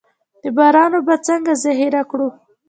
[0.41, 2.29] د باران اوبه څنګه ذخیره کړو؟